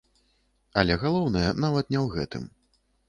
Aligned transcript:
Але 0.81 0.95
галоўнае 1.03 1.45
нават 1.65 1.85
не 1.93 1.99
ў 2.05 2.19
гэтым. 2.19 2.43